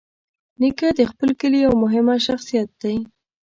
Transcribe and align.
نیکه 0.59 0.87
د 0.99 1.01
خپل 1.11 1.29
کلي 1.39 1.59
یوه 1.65 1.77
مهمه 1.83 2.15
شخصیت 2.27 2.69
دی. 2.81 2.95